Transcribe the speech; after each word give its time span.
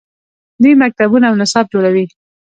دوی 0.61 0.73
مکتبونه 0.83 1.25
او 1.27 1.35
نصاب 1.41 1.65
جوړوي. 1.73 2.05